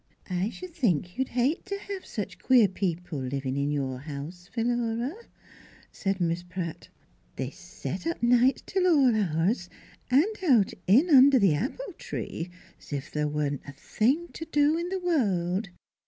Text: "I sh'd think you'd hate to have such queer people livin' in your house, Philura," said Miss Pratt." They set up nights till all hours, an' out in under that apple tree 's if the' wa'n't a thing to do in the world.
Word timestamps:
"I 0.41 0.49
sh'd 0.49 0.73
think 0.73 1.15
you'd 1.19 1.29
hate 1.37 1.63
to 1.67 1.77
have 1.77 2.07
such 2.07 2.39
queer 2.39 2.67
people 2.67 3.19
livin' 3.21 3.55
in 3.55 3.69
your 3.69 3.99
house, 3.99 4.49
Philura," 4.51 5.13
said 5.91 6.19
Miss 6.19 6.41
Pratt." 6.41 6.89
They 7.35 7.51
set 7.51 8.07
up 8.07 8.23
nights 8.23 8.63
till 8.65 8.87
all 8.87 9.15
hours, 9.15 9.69
an' 10.09 10.25
out 10.47 10.73
in 10.87 11.11
under 11.11 11.37
that 11.37 11.53
apple 11.73 11.93
tree 11.99 12.49
's 12.79 12.91
if 12.93 13.11
the' 13.11 13.27
wa'n't 13.27 13.61
a 13.67 13.73
thing 13.73 14.29
to 14.29 14.45
do 14.45 14.75
in 14.75 14.89
the 14.89 14.97
world. 14.97 15.69